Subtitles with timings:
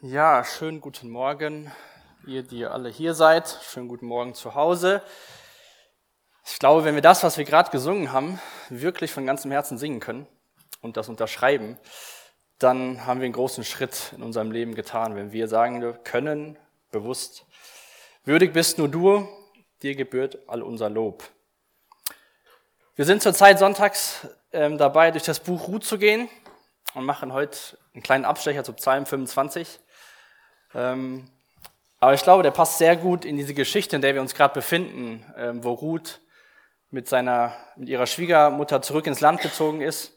[0.00, 1.72] Ja, schönen guten Morgen,
[2.24, 3.58] ihr, die alle hier seid.
[3.68, 5.02] Schönen guten Morgen zu Hause.
[6.46, 9.98] Ich glaube, wenn wir das, was wir gerade gesungen haben, wirklich von ganzem Herzen singen
[9.98, 10.28] können
[10.82, 11.78] und das unterschreiben,
[12.60, 16.56] dann haben wir einen großen Schritt in unserem Leben getan, wenn wir sagen können,
[16.92, 17.44] bewusst,
[18.24, 19.28] würdig bist nur du,
[19.82, 21.24] dir gebührt all unser Lob.
[22.94, 26.28] Wir sind zurzeit sonntags ähm, dabei, durch das Buch Ruth zu gehen
[26.94, 27.58] und machen heute
[27.94, 29.80] einen kleinen Abstecher zu Psalm 25.
[30.74, 31.28] Ähm,
[32.00, 34.54] aber ich glaube, der passt sehr gut in diese Geschichte, in der wir uns gerade
[34.54, 36.20] befinden, ähm, wo Ruth
[36.90, 40.12] mit, seiner, mit ihrer Schwiegermutter zurück ins Land gezogen ist.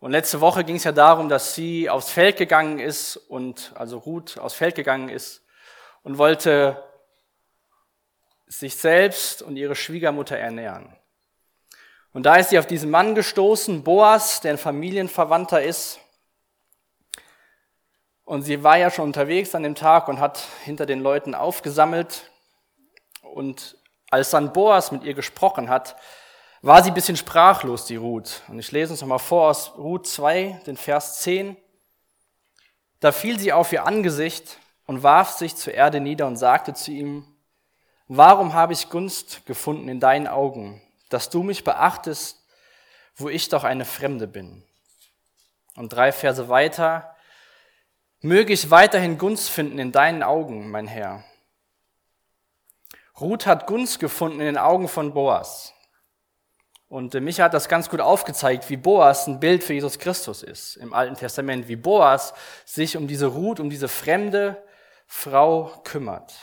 [0.00, 3.98] Und letzte Woche ging es ja darum, dass sie aufs Feld gegangen ist und also
[3.98, 5.44] Ruth aufs Feld gegangen ist
[6.02, 6.82] und wollte
[8.46, 10.96] sich selbst und ihre Schwiegermutter ernähren.
[12.12, 16.00] Und da ist sie auf diesen Mann gestoßen, Boas, der ein Familienverwandter ist.
[18.28, 22.30] Und sie war ja schon unterwegs an dem Tag und hat hinter den Leuten aufgesammelt.
[23.22, 23.78] Und
[24.10, 25.96] als dann Boas mit ihr gesprochen hat,
[26.60, 28.42] war sie ein bisschen sprachlos, die Ruth.
[28.48, 31.56] Und ich lese uns nochmal vor aus Ruth 2, den Vers 10.
[33.00, 36.90] Da fiel sie auf ihr Angesicht und warf sich zur Erde nieder und sagte zu
[36.90, 37.34] ihm,
[38.08, 42.44] Warum habe ich Gunst gefunden in deinen Augen, dass du mich beachtest,
[43.16, 44.66] wo ich doch eine Fremde bin?
[45.76, 47.14] Und drei Verse weiter,
[48.20, 51.22] Möge ich weiterhin Gunst finden in deinen Augen, mein Herr.
[53.20, 55.72] Ruth hat Gunst gefunden in den Augen von Boas.
[56.88, 60.42] Und äh, Micha hat das ganz gut aufgezeigt, wie Boas ein Bild für Jesus Christus
[60.42, 64.60] ist im Alten Testament, wie Boas sich um diese Ruth, um diese fremde
[65.06, 66.34] Frau kümmert.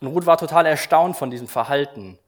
[0.00, 2.18] Und Ruth war total erstaunt von diesem Verhalten,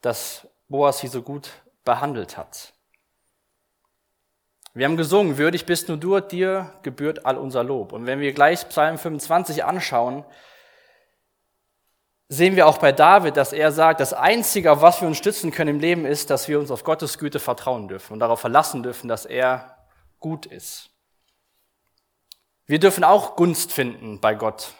[0.00, 1.50] dass Boas sie so gut
[1.84, 2.71] behandelt hat.
[4.74, 7.92] Wir haben gesungen, würdig bist nur du, dir gebührt all unser Lob.
[7.92, 10.24] Und wenn wir gleich Psalm 25 anschauen,
[12.28, 15.50] sehen wir auch bei David, dass er sagt, das Einzige, auf was wir uns stützen
[15.50, 18.82] können im Leben, ist, dass wir uns auf Gottes Güte vertrauen dürfen und darauf verlassen
[18.82, 19.76] dürfen, dass er
[20.18, 20.88] gut ist.
[22.64, 24.72] Wir dürfen auch Gunst finden bei Gott,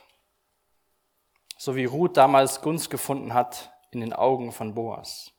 [1.58, 5.31] so wie Ruth damals Gunst gefunden hat in den Augen von Boas.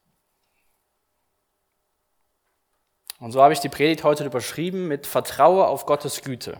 [3.23, 6.59] Und so habe ich die Predigt heute überschrieben mit Vertraue auf Gottes Güte.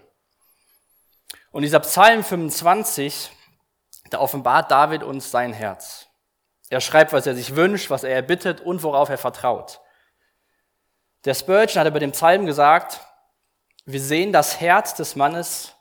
[1.51, 3.31] Und dieser Psalm 25,
[4.09, 6.07] da offenbart David uns sein Herz.
[6.69, 9.81] Er schreibt, was er sich wünscht, was er erbittet und worauf er vertraut.
[11.25, 13.01] Der Spurgeon hat über dem Psalm gesagt,
[13.84, 15.75] wir sehen das Herz des Mannes,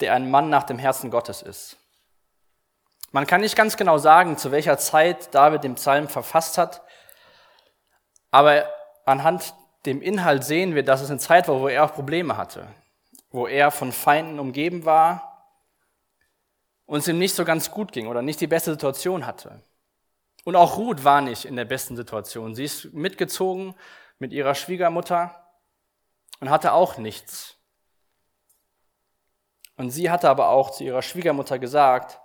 [0.00, 1.78] der ein Mann nach dem Herzen Gottes ist.
[3.12, 6.82] Man kann nicht ganz genau sagen, zu welcher Zeit David den Psalm verfasst hat,
[8.30, 8.68] aber
[9.06, 9.54] anhand
[9.86, 12.66] dem Inhalt sehen wir, dass es eine Zeit war, wo er auch Probleme hatte,
[13.30, 15.46] wo er von Feinden umgeben war
[16.86, 19.62] und es ihm nicht so ganz gut ging oder nicht die beste Situation hatte.
[20.44, 22.54] Und auch Ruth war nicht in der besten Situation.
[22.54, 23.74] Sie ist mitgezogen
[24.18, 25.34] mit ihrer Schwiegermutter
[26.40, 27.56] und hatte auch nichts.
[29.76, 32.20] Und sie hatte aber auch zu ihrer Schwiegermutter gesagt,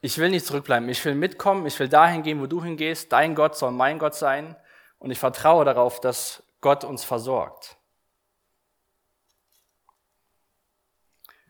[0.00, 3.34] ich will nicht zurückbleiben, ich will mitkommen, ich will dahin gehen, wo du hingehst, dein
[3.34, 4.56] Gott soll mein Gott sein
[4.98, 7.76] und ich vertraue darauf, dass Gott uns versorgt.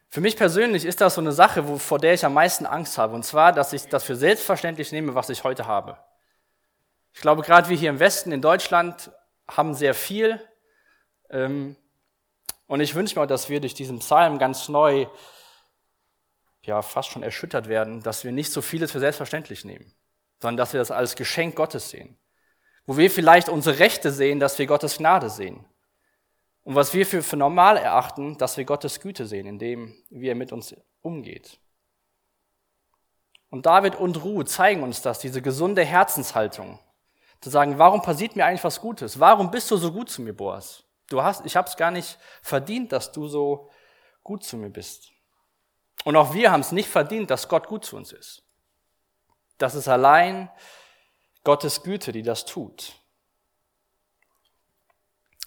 [0.08, 2.98] Für mich persönlich ist das so eine Sache, wo, vor der ich am meisten Angst
[2.98, 3.14] habe.
[3.14, 5.96] Und zwar, dass ich das für selbstverständlich nehme, was ich heute habe.
[7.14, 9.12] Ich glaube, gerade wir hier im Westen, in Deutschland,
[9.48, 10.40] haben sehr viel.
[11.30, 11.76] Ähm,
[12.66, 15.06] und ich wünsche mir, dass wir durch diesen Psalm ganz neu,
[16.64, 19.94] ja, fast schon erschüttert werden, dass wir nicht so vieles für selbstverständlich nehmen,
[20.40, 22.18] sondern dass wir das als Geschenk Gottes sehen
[22.86, 25.64] wo wir vielleicht unsere Rechte sehen, dass wir Gottes Gnade sehen.
[26.64, 30.34] Und was wir für, für normal erachten, dass wir Gottes Güte sehen, indem wie er
[30.34, 31.58] mit uns umgeht.
[33.50, 36.78] Und David und Ruth zeigen uns das, diese gesunde Herzenshaltung.
[37.40, 39.18] Zu sagen, warum passiert mir eigentlich was Gutes?
[39.18, 40.84] Warum bist du so gut zu mir, Boas?
[41.08, 43.68] Du hast, ich habe es gar nicht verdient, dass du so
[44.22, 45.10] gut zu mir bist.
[46.04, 48.42] Und auch wir haben es nicht verdient, dass Gott gut zu uns ist.
[49.58, 50.48] Das ist allein
[51.44, 52.94] Gottes Güte, die das tut.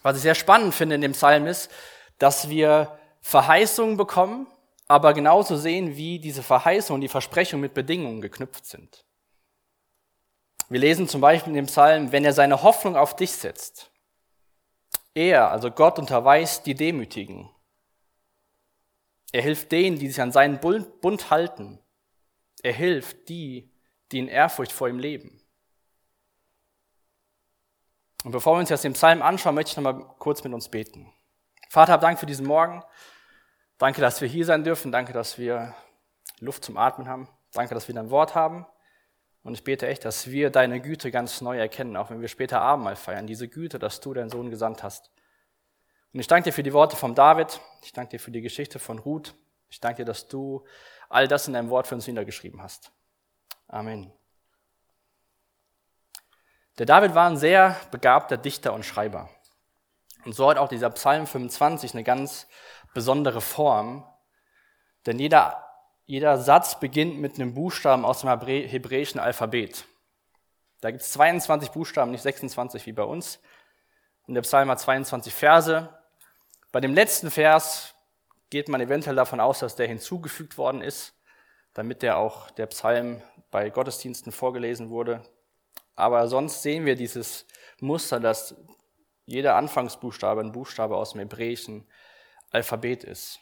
[0.04, 1.72] Was ich sehr spannend finde in dem Psalm ist,
[2.20, 4.48] dass wir Verheißungen bekommen,
[4.88, 9.04] aber genauso sehen, wie diese Verheißungen, die Versprechungen mit Bedingungen geknüpft sind.
[10.70, 13.92] Wir lesen zum Beispiel in dem Psalm, wenn er seine Hoffnung auf dich setzt.
[15.14, 17.50] Er, also Gott, unterweist die Demütigen.
[19.32, 21.80] Er hilft denen, die sich an seinen Bund halten.
[22.62, 23.72] Er hilft die,
[24.12, 25.42] die in Ehrfurcht vor ihm leben.
[28.26, 30.70] Und bevor wir uns jetzt den Psalm anschauen, möchte ich noch mal kurz mit uns
[30.70, 31.14] beten.
[31.70, 32.84] Vater, hab Dank für diesen Morgen.
[33.78, 34.92] Danke, dass wir hier sein dürfen.
[34.92, 35.76] Danke, dass wir
[36.40, 37.30] Luft zum Atmen haben.
[37.54, 38.66] Danke, dass wir dein Wort haben.
[39.44, 42.62] Und ich bete echt, dass wir deine Güte ganz neu erkennen, auch wenn wir später
[42.62, 43.28] Abendmahl feiern.
[43.28, 45.12] Diese Güte, dass du deinen Sohn gesandt hast.
[46.12, 47.62] Und ich danke dir für die Worte von David.
[47.84, 49.36] Ich danke dir für die Geschichte von Ruth.
[49.70, 50.66] Ich danke dir, dass du
[51.10, 52.92] all das in deinem Wort für uns niedergeschrieben hast.
[53.68, 54.12] Amen.
[56.78, 59.30] Der David war ein sehr begabter Dichter und Schreiber.
[60.26, 62.48] Und so hat auch dieser Psalm 25 eine ganz
[62.94, 64.04] besondere Form,
[65.06, 65.66] denn jeder
[66.06, 69.86] jeder Satz beginnt mit einem Buchstaben aus dem hebräischen Alphabet.
[70.82, 73.40] Da gibt es 22 Buchstaben, nicht 26 wie bei uns.
[74.28, 75.90] Und der Psalm hat 22 Verse.
[76.72, 77.96] Bei dem letzten Vers
[78.52, 81.16] geht man eventuell davon aus, dass der hinzugefügt worden ist,
[81.74, 85.24] damit der auch der Psalm bei Gottesdiensten vorgelesen wurde.
[85.96, 87.46] Aber sonst sehen wir dieses
[87.80, 88.56] Muster, dass
[89.26, 91.86] jeder Anfangsbuchstabe ein Buchstabe aus dem hebräischen
[92.52, 93.40] Alphabet ist.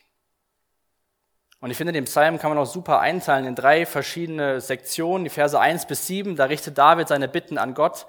[1.59, 5.23] Und ich finde, den Psalm kann man auch super einteilen in drei verschiedene Sektionen.
[5.23, 8.05] Die Verse 1 bis 7, da richtet David seine Bitten an Gott.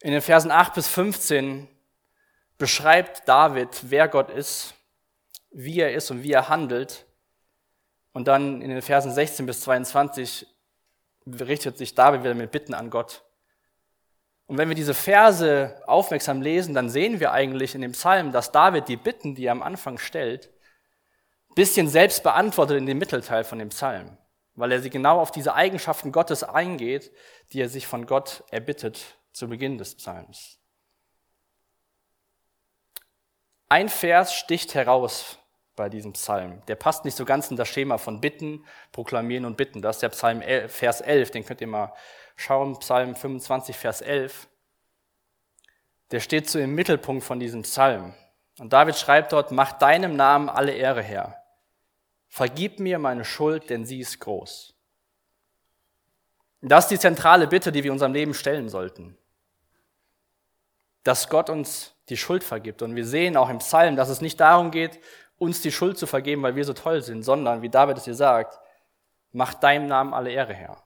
[0.00, 1.68] In den Versen 8 bis 15
[2.58, 4.74] beschreibt David, wer Gott ist,
[5.50, 7.06] wie er ist und wie er handelt.
[8.12, 10.46] Und dann in den Versen 16 bis 22
[11.26, 13.22] richtet sich David wieder mit Bitten an Gott.
[14.46, 18.52] Und wenn wir diese Verse aufmerksam lesen, dann sehen wir eigentlich in dem Psalm, dass
[18.52, 20.50] David die Bitten, die er am Anfang stellt,
[21.54, 24.16] bisschen selbst beantwortet in dem Mittelteil von dem Psalm,
[24.54, 27.12] weil er sie genau auf diese Eigenschaften Gottes eingeht,
[27.52, 30.58] die er sich von Gott erbittet zu Beginn des Psalms.
[33.68, 35.38] Ein Vers sticht heraus
[35.76, 36.62] bei diesem Psalm.
[36.66, 39.82] Der passt nicht so ganz in das Schema von Bitten, Proklamieren und Bitten.
[39.82, 41.92] Das ist der Psalm Vers 11, den könnt ihr mal
[42.36, 44.48] schauen, Psalm 25, Vers 11.
[46.10, 48.14] Der steht so im Mittelpunkt von diesem Psalm.
[48.58, 51.42] Und David schreibt dort, mach deinem Namen alle Ehre her.
[52.28, 54.74] Vergib mir meine Schuld, denn sie ist groß.
[56.60, 59.18] Das ist die zentrale Bitte, die wir unserem Leben stellen sollten.
[61.02, 62.82] Dass Gott uns die Schuld vergibt.
[62.82, 65.00] Und wir sehen auch im Psalm, dass es nicht darum geht,
[65.42, 68.14] uns die Schuld zu vergeben, weil wir so toll sind, sondern, wie David es hier
[68.14, 68.60] sagt,
[69.32, 70.80] mach deinem Namen alle Ehre her.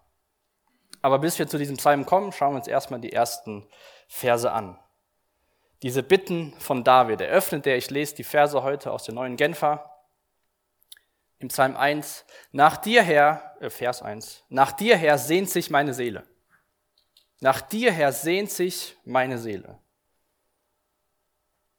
[1.02, 3.68] Aber bis wir zu diesem Psalm kommen, schauen wir uns erstmal die ersten
[4.08, 4.78] Verse an.
[5.82, 7.76] Diese Bitten von David eröffnet er.
[7.76, 9.92] Ich lese die Verse heute aus der neuen Genfer
[11.38, 15.92] im Psalm 1, nach dir her, äh, Vers 1, nach dir her sehnt sich meine
[15.92, 16.26] Seele.
[17.40, 19.78] Nach dir her sehnt sich meine Seele.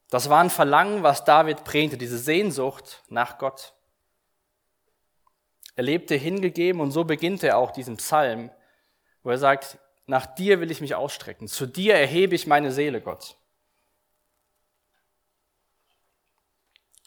[0.10, 3.74] Das war ein Verlangen, was David prägte, diese Sehnsucht nach Gott.
[5.76, 8.50] Er lebte hingegeben und so beginnt er auch diesen Psalm,
[9.24, 9.78] wo er sagt,
[10.08, 13.38] nach dir will ich mich ausstrecken, zu dir erhebe ich meine Seele, Gott.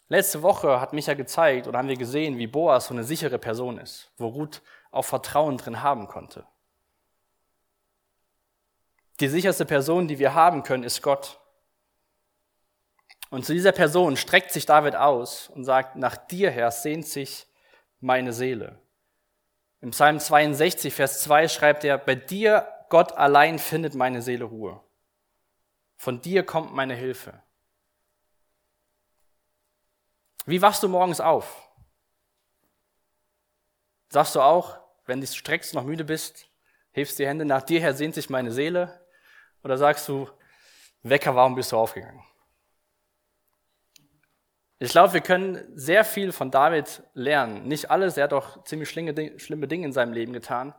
[0.07, 3.39] Letzte Woche hat mich ja gezeigt oder haben wir gesehen, wie Boas so eine sichere
[3.39, 4.61] Person ist, wo Ruth
[4.91, 6.45] auch Vertrauen drin haben konnte.
[9.19, 11.40] Die sicherste Person, die wir haben können, ist Gott.
[13.31, 17.47] Und zu dieser Person streckt sich David aus und sagt, nach dir, Herr, sehnt sich
[18.01, 18.77] meine Seele.
[19.79, 24.83] Im Psalm 62, Vers 2 schreibt er, bei dir, Gott allein, findet meine Seele Ruhe.
[25.95, 27.41] Von dir kommt meine Hilfe.
[30.45, 31.69] Wie wachst du morgens auf?
[34.09, 36.49] Sagst du auch, wenn du streckst, noch müde bist,
[36.91, 39.07] hebst die Hände, nach dir her sehnt sich meine Seele?
[39.63, 40.29] Oder sagst du,
[41.01, 42.21] Wecker, warum bist du aufgegangen?
[44.83, 47.67] Ich glaube, wir können sehr viel von David lernen.
[47.67, 50.73] Nicht alles, er hat auch ziemlich schlimme Dinge in seinem Leben getan.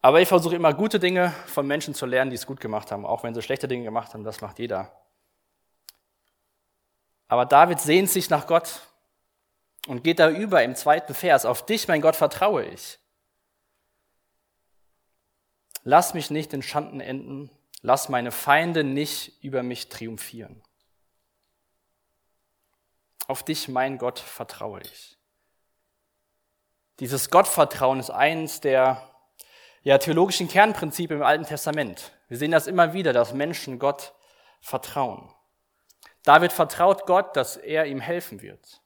[0.00, 3.04] Aber ich versuche immer gute Dinge von Menschen zu lernen, die es gut gemacht haben,
[3.04, 4.90] auch wenn sie schlechte Dinge gemacht haben, das macht jeder.
[7.28, 8.80] Aber David sehnt sich nach Gott
[9.86, 11.44] und geht da über im zweiten Vers.
[11.44, 12.98] Auf dich, mein Gott, vertraue ich.
[15.84, 17.50] Lass mich nicht in Schanden enden.
[17.82, 20.62] Lass meine Feinde nicht über mich triumphieren.
[23.32, 25.16] Auf dich, mein Gott, vertraue ich.
[27.00, 29.10] Dieses Gottvertrauen ist eines der
[29.84, 32.12] ja, theologischen Kernprinzipien im Alten Testament.
[32.28, 34.12] Wir sehen das immer wieder, dass Menschen Gott
[34.60, 35.32] vertrauen.
[36.24, 38.82] David vertraut Gott, dass er ihm helfen wird.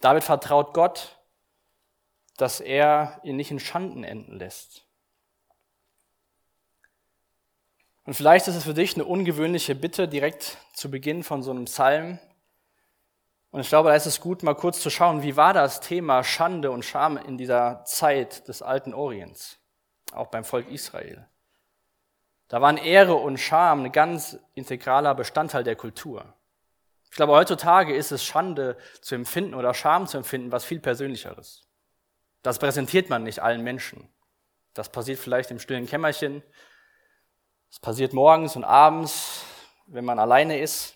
[0.00, 1.18] David vertraut Gott,
[2.36, 4.86] dass er ihn nicht in Schanden enden lässt.
[8.04, 11.64] Und vielleicht ist es für dich eine ungewöhnliche Bitte direkt zu Beginn von so einem
[11.64, 12.18] Psalm.
[13.54, 16.24] Und ich glaube, da ist es gut, mal kurz zu schauen, wie war das Thema
[16.24, 19.60] Schande und Scham in dieser Zeit des alten Orients,
[20.12, 21.28] auch beim Volk Israel.
[22.48, 26.34] Da waren Ehre und Scham ein ganz integraler Bestandteil der Kultur.
[27.04, 31.62] Ich glaube, heutzutage ist es Schande zu empfinden oder Scham zu empfinden, was viel persönlicheres.
[32.42, 34.12] Das präsentiert man nicht allen Menschen.
[34.72, 36.42] Das passiert vielleicht im stillen Kämmerchen.
[37.70, 39.44] Es passiert morgens und abends,
[39.86, 40.93] wenn man alleine ist.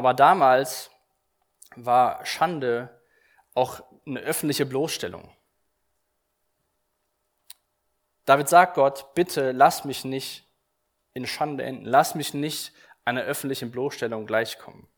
[0.00, 0.90] Aber damals
[1.76, 3.02] war Schande
[3.52, 5.30] auch eine öffentliche Bloßstellung.
[8.24, 10.48] David sagt Gott, bitte lass mich nicht
[11.12, 12.72] in Schande enden, lass mich nicht
[13.04, 14.88] einer öffentlichen Bloßstellung gleichkommen.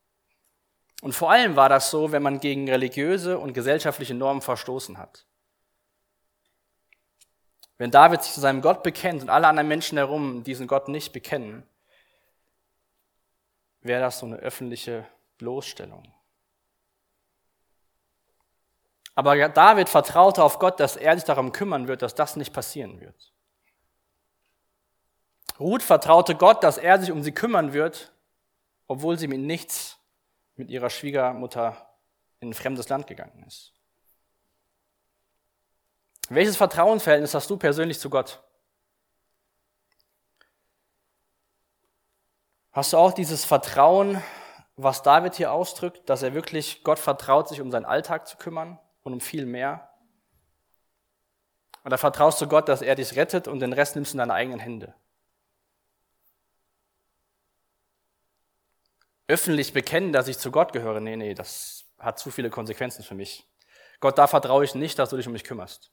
[1.01, 5.27] Und vor allem war das so, wenn man gegen religiöse und gesellschaftliche Normen verstoßen hat.
[7.77, 11.13] Wenn David sich zu seinem Gott bekennt und alle anderen Menschen herum diesen Gott nicht
[11.13, 11.67] bekennen,
[13.83, 15.07] wäre das so eine öffentliche
[15.39, 16.13] Bloßstellung.
[19.15, 23.01] Aber David vertraute auf Gott, dass er sich darum kümmern wird, dass das nicht passieren
[23.01, 23.33] wird.
[25.61, 28.13] Ruth vertraute Gott, dass er sich um sie kümmern wird,
[28.87, 29.99] obwohl sie mit nichts
[30.57, 31.89] mit ihrer Schwiegermutter
[32.41, 33.73] in ein fremdes Land gegangen ist.
[36.29, 38.43] Welches Vertrauensverhältnis hast du persönlich zu Gott?
[42.73, 44.23] Hast du auch dieses Vertrauen,
[44.77, 48.79] was David hier ausdrückt, dass er wirklich Gott vertraut, sich um seinen Alltag zu kümmern
[49.03, 49.91] und um viel mehr?
[51.85, 54.33] Oder vertraust du Gott, dass er dich rettet und den Rest nimmst du in deine
[54.33, 54.95] eigenen Hände?
[59.29, 63.15] Öffentlich bekennen, dass ich zu Gott gehöre, nee, nee, das hat zu viele Konsequenzen für
[63.15, 63.47] mich.
[64.01, 65.93] Gott, da vertraue ich nicht, dass du dich um mich kümmerst.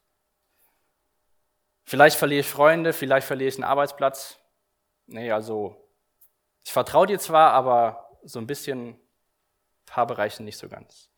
[1.84, 4.40] Vielleicht verliere ich Freunde, vielleicht verliere ich einen Arbeitsplatz.
[5.08, 5.89] Nee, also
[6.64, 9.00] ich vertraue dir zwar, aber so ein bisschen, ein
[9.86, 11.10] paar Bereiche nicht so ganz.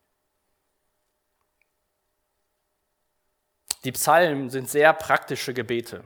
[3.84, 6.04] Die Psalmen sind sehr praktische Gebete.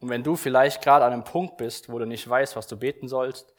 [0.00, 2.76] Und wenn du vielleicht gerade an einem Punkt bist, wo du nicht weißt, was du
[2.76, 3.52] beten sollst,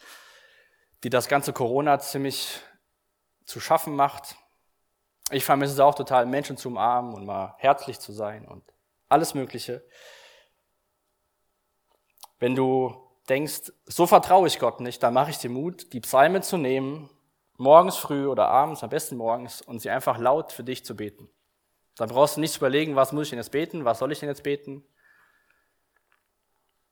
[1.04, 2.62] die das ganze Corona ziemlich
[3.46, 4.36] zu schaffen macht,
[5.32, 8.64] ich vermisse es auch total, Menschen zu umarmen und mal herzlich zu sein und
[9.10, 9.86] alles Mögliche.
[12.40, 16.42] Wenn du denkst, so vertraue ich Gott nicht, dann mache ich dir Mut, die Psalme
[16.42, 17.10] zu nehmen,
[17.58, 21.30] morgens früh oder abends, am besten morgens, und sie einfach laut für dich zu beten.
[21.96, 24.20] Dann brauchst du nicht zu überlegen, was muss ich denn jetzt beten, was soll ich
[24.20, 24.84] denn jetzt beten.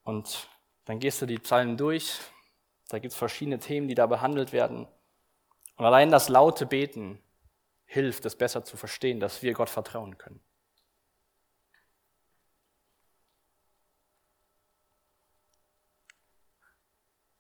[0.03, 0.50] Und
[0.86, 2.20] dann gehst du die Psalmen durch.
[2.89, 4.88] Da gibt es verschiedene Themen, die da behandelt werden.
[5.77, 7.22] Und allein das laute Beten
[7.86, 10.41] hilft, es besser zu verstehen, dass wir Gott vertrauen können.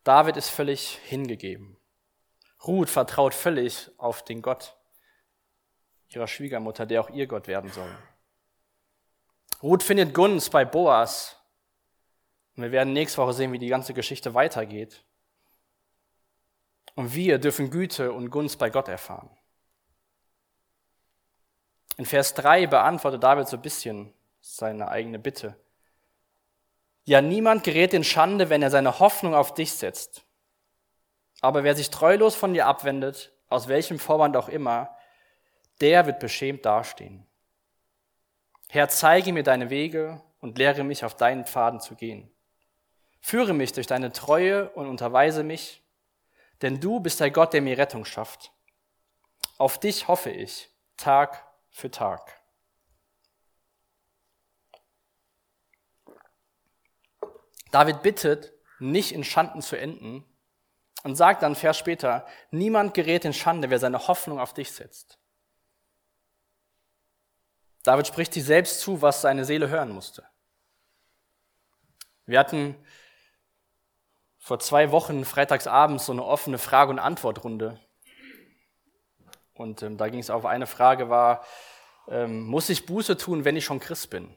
[0.07, 1.75] David ist völlig hingegeben.
[2.65, 4.77] Ruth vertraut völlig auf den Gott
[6.07, 7.93] ihrer Schwiegermutter, der auch ihr Gott werden soll.
[9.61, 11.35] Ruth findet Gunst bei Boas.
[12.55, 15.03] Und wir werden nächste Woche sehen, wie die ganze Geschichte weitergeht.
[16.95, 19.29] Und wir dürfen Güte und Gunst bei Gott erfahren.
[21.97, 25.59] In Vers 3 beantwortet David so ein bisschen seine eigene Bitte.
[27.07, 30.25] Ja, niemand gerät in Schande, wenn er seine Hoffnung auf dich setzt.
[31.39, 34.93] Aber wer sich treulos von dir abwendet, aus welchem Vorwand auch immer,
[35.79, 37.25] der wird beschämt dastehen.
[38.67, 42.29] Herr, zeige mir deine Wege und lehre mich auf deinen Pfaden zu gehen.
[43.21, 45.81] Führe mich durch deine Treue und unterweise mich,
[46.61, 48.51] denn du bist der Gott, der mir Rettung schafft.
[49.57, 52.36] Auf dich hoffe ich, Tag für Tag.
[57.71, 60.23] David bittet, nicht in Schanden zu enden
[61.03, 65.19] und sagt dann Vers später, niemand gerät in Schande, wer seine Hoffnung auf dich setzt.
[67.83, 70.27] David spricht sich selbst zu, was seine Seele hören musste.
[72.25, 72.75] Wir hatten
[74.37, 77.79] vor zwei Wochen freitagsabends so eine offene Frage- und Antwortrunde.
[79.53, 81.45] Und ähm, da ging es auf eine Frage war,
[82.07, 84.35] ähm, muss ich Buße tun, wenn ich schon Christ bin?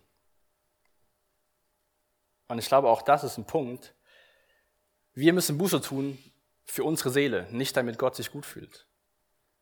[2.50, 3.94] Und ich glaube, auch das ist ein Punkt.
[5.14, 6.18] Wir müssen Buße tun
[6.64, 8.88] für unsere Seele, nicht damit Gott sich gut fühlt.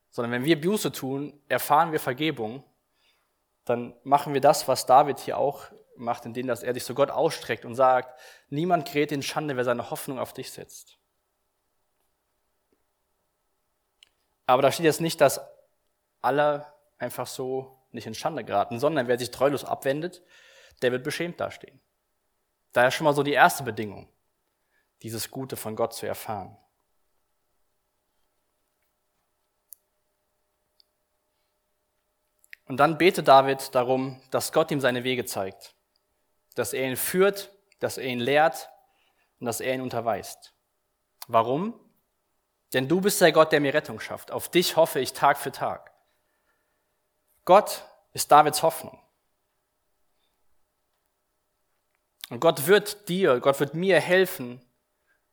[0.09, 2.64] Sondern wenn wir Buße tun, erfahren wir Vergebung,
[3.66, 5.66] dann machen wir das, was David hier auch
[5.97, 8.18] macht, indem dass er sich zu Gott ausstreckt und sagt,
[8.49, 10.97] niemand gerät in Schande, wer seine Hoffnung auf dich setzt.
[14.47, 15.42] Aber da steht jetzt nicht, dass
[16.23, 16.64] alle
[16.97, 20.23] einfach so nicht in Schande geraten, sondern wer sich treulos abwendet,
[20.80, 21.83] der wird beschämt dastehen.
[22.72, 24.08] Daher schon mal so die erste Bedingung,
[25.02, 26.56] dieses Gute von Gott zu erfahren.
[32.66, 35.75] Und dann betet David darum, dass Gott ihm seine Wege zeigt,
[36.54, 38.68] dass er ihn führt, dass er ihn lehrt
[39.40, 40.54] und dass er ihn unterweist.
[41.26, 41.75] Warum?
[42.75, 44.30] Denn du bist der Gott, der mir Rettung schafft.
[44.30, 45.92] Auf dich hoffe ich Tag für Tag.
[47.46, 49.00] Gott ist Davids Hoffnung.
[52.30, 54.61] Und Gott wird dir, Gott wird mir helfen.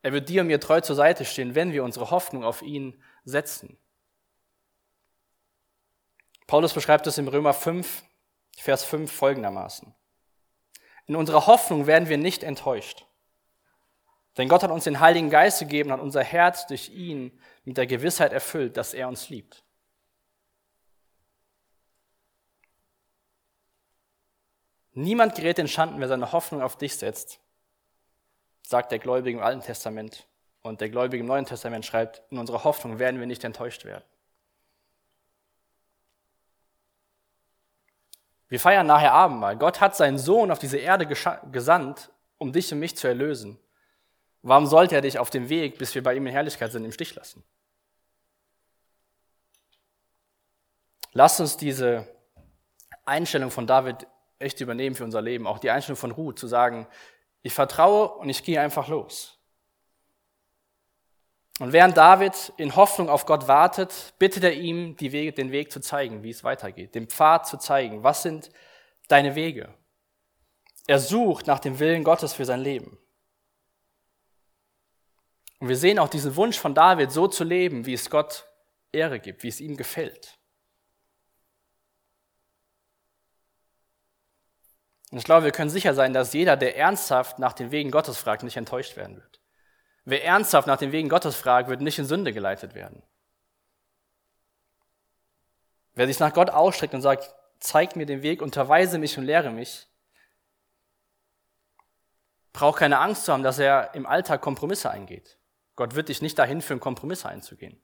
[0.01, 3.01] Er wird dir und mir treu zur Seite stehen, wenn wir unsere Hoffnung auf ihn
[3.23, 3.77] setzen.
[6.47, 8.03] Paulus beschreibt es im Römer 5,
[8.57, 9.93] Vers 5 folgendermaßen.
[11.07, 13.05] In unserer Hoffnung werden wir nicht enttäuscht.
[14.37, 17.87] Denn Gott hat uns den Heiligen Geist gegeben und unser Herz durch ihn mit der
[17.87, 19.64] Gewissheit erfüllt, dass er uns liebt.
[24.95, 27.39] Niemand gerät in Schanden, wer seine Hoffnung auf dich setzt,
[28.63, 30.25] sagt der Gläubige im Alten Testament.
[30.61, 34.03] Und der Gläubige im Neuen Testament schreibt, in unserer Hoffnung werden wir nicht enttäuscht werden.
[38.47, 39.57] Wir feiern nachher Abendmahl.
[39.57, 41.05] Gott hat seinen Sohn auf diese Erde
[41.51, 43.59] gesandt, um dich und mich zu erlösen.
[44.43, 46.91] Warum sollte er dich auf dem Weg, bis wir bei ihm in Herrlichkeit sind, im
[46.91, 47.43] Stich lassen?
[51.11, 52.07] Lasst uns diese
[53.03, 54.07] Einstellung von David
[54.39, 55.47] echt übernehmen für unser Leben.
[55.47, 56.87] Auch die Einstellung von Ruth, zu sagen,
[57.41, 59.39] ich vertraue und ich gehe einfach los.
[61.59, 65.79] Und während David in Hoffnung auf Gott wartet, bittet er ihm, Wege, den Weg zu
[65.79, 68.03] zeigen, wie es weitergeht, den Pfad zu zeigen.
[68.03, 68.49] Was sind
[69.07, 69.73] deine Wege?
[70.87, 72.97] Er sucht nach dem Willen Gottes für sein Leben.
[75.59, 78.45] Und wir sehen auch diesen Wunsch von David, so zu leben, wie es Gott
[78.91, 80.37] Ehre gibt, wie es ihm gefällt.
[85.11, 88.17] Und ich glaube, wir können sicher sein, dass jeder, der ernsthaft nach den Wegen Gottes
[88.17, 89.41] fragt, nicht enttäuscht werden wird.
[90.03, 93.03] Wer ernsthaft nach den Wegen Gottes fragt, wird nicht in Sünde geleitet werden.
[95.93, 99.51] Wer sich nach Gott ausstreckt und sagt, zeig mir den Weg, unterweise mich und lehre
[99.51, 99.87] mich,
[102.53, 105.37] braucht keine Angst zu haben, dass er im Alltag Kompromisse eingeht.
[105.75, 107.81] Gott wird dich nicht dahin führen, Kompromisse einzugehen.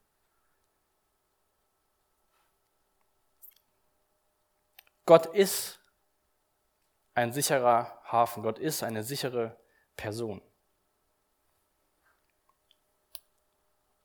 [5.06, 5.81] Gott ist
[7.14, 8.44] ein sicherer Hafen.
[8.44, 9.58] Gott ist eine sichere
[9.96, 10.42] Person.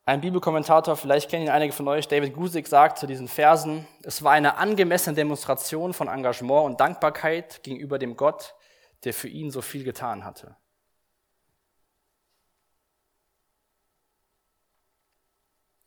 [0.05, 4.23] Ein Bibelkommentator, vielleicht kennen ihn einige von euch, David Gusick, sagt zu diesen Versen, es
[4.23, 8.55] war eine angemessene Demonstration von Engagement und Dankbarkeit gegenüber dem Gott,
[9.03, 10.57] der für ihn so viel getan hatte.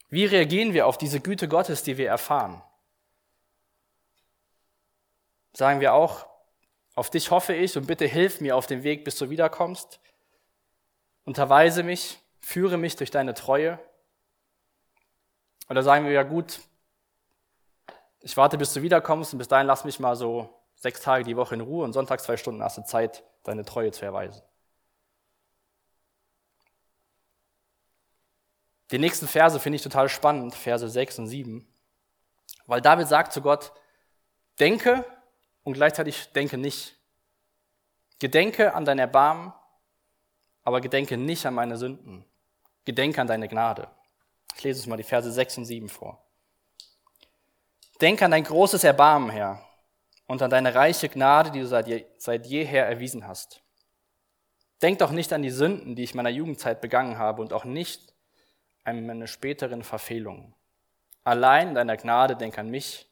[0.10, 2.62] Wie reagieren wir auf diese Güte Gottes, die wir erfahren?
[5.53, 6.27] Sagen wir auch,
[7.00, 10.02] auf dich hoffe ich und bitte hilf mir auf dem Weg, bis du wiederkommst.
[11.24, 13.80] Unterweise mich, führe mich durch deine Treue.
[15.70, 16.60] Oder sagen wir ja gut,
[18.20, 21.38] ich warte, bis du wiederkommst und bis dahin lass mich mal so sechs Tage die
[21.38, 24.42] Woche in Ruhe und sonntags zwei Stunden hast du Zeit, deine Treue zu erweisen.
[28.92, 31.66] Die nächsten Verse finde ich total spannend, Verse 6 und 7,
[32.66, 33.72] weil David sagt zu Gott,
[34.60, 35.06] denke
[35.69, 36.95] und gleichzeitig denke nicht.
[38.17, 39.53] Gedenke an dein Erbarmen,
[40.63, 42.25] aber gedenke nicht an meine Sünden.
[42.86, 43.88] Gedenke an deine Gnade.
[44.55, 46.25] Ich lese uns mal die Verse 6 und 7 vor.
[48.01, 49.63] Denke an dein großes Erbarmen, Herr,
[50.25, 53.62] und an deine reiche Gnade, die du seit, je, seit jeher erwiesen hast.
[54.82, 58.15] Denk doch nicht an die Sünden, die ich meiner Jugendzeit begangen habe, und auch nicht
[58.86, 60.55] an meine späteren Verfehlungen.
[61.23, 63.08] Allein in deiner Gnade denk an mich,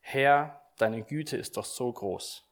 [0.00, 2.44] Herr, deine Güte ist doch so groß.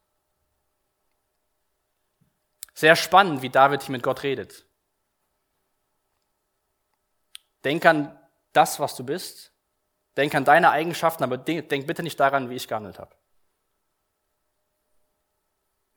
[2.74, 4.64] Sehr spannend, wie David hier mit Gott redet.
[7.64, 8.18] Denk an
[8.52, 9.52] das, was du bist.
[10.16, 13.14] Denk an deine Eigenschaften, aber denk bitte nicht daran, wie ich gehandelt habe.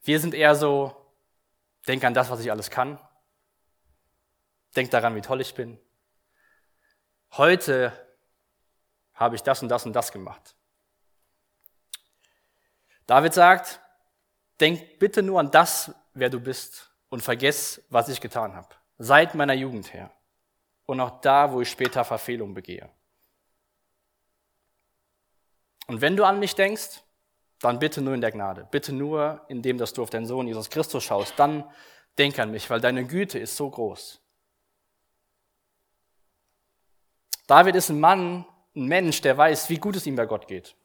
[0.02, 0.96] Wir sind eher so,
[1.88, 3.00] denk an das, was ich alles kann.
[4.76, 5.80] Denk daran, wie toll ich bin.
[7.32, 7.94] Heute
[9.14, 10.56] habe ich das und das und das gemacht.
[13.14, 13.80] David sagt,
[14.60, 18.70] denk bitte nur an das, wer du bist und vergess, was ich getan habe.
[18.98, 20.10] Seit meiner Jugend her.
[20.88, 22.90] Und auch da, wo ich später Verfehlungen begehe.
[25.86, 27.04] Und wenn du an mich denkst,
[27.60, 28.68] dann bitte nur in der Gnade.
[28.72, 31.36] Bitte nur, indem dass du auf deinen Sohn Jesus Christus schaust.
[31.38, 31.72] Dann
[32.18, 34.24] denk an mich, weil deine Güte ist so groß.
[37.46, 38.44] David ist ein Mann,
[38.76, 40.76] ein Mensch, der weiß, wie gut es ihm bei Gott geht.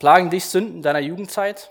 [0.00, 1.70] Plagen dich Sünden deiner Jugendzeit?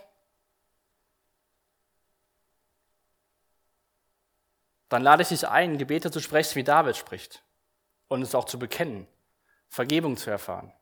[4.88, 7.42] Dann lade ich dich ein, Gebete zu sprechen, wie David spricht.
[8.06, 9.08] Und es auch zu bekennen,
[9.68, 10.72] Vergebung zu erfahren.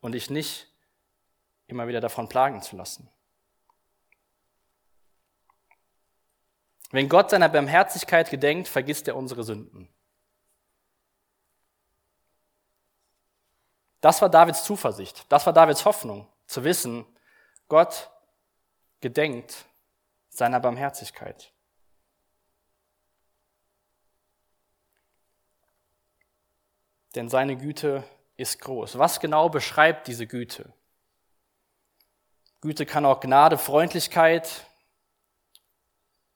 [0.00, 0.68] Und dich nicht
[1.68, 3.08] immer wieder davon plagen zu lassen.
[6.90, 9.88] Wenn Gott seiner Barmherzigkeit gedenkt, vergisst er unsere Sünden.
[14.00, 17.04] Das war Davids Zuversicht, das war Davids Hoffnung, zu wissen,
[17.68, 18.10] Gott
[19.00, 19.66] gedenkt
[20.28, 21.52] seiner Barmherzigkeit.
[27.14, 28.04] Denn seine Güte
[28.36, 28.98] ist groß.
[28.98, 30.72] Was genau beschreibt diese Güte?
[32.60, 34.66] Güte kann auch Gnade, Freundlichkeit,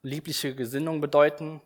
[0.03, 1.61] liebliche Gesinnung bedeuten.